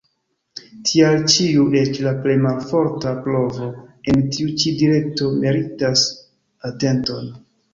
Tial 0.89 1.17
ĉiu 1.33 1.65
eĉ 1.81 1.99
la 2.05 2.13
plej 2.23 2.37
malforta 2.47 3.13
provo 3.27 3.69
en 4.15 4.25
tiu 4.37 4.57
ĉi 4.63 4.75
direkto 4.81 5.31
meritas 5.45 6.07
atenton. 6.73 7.31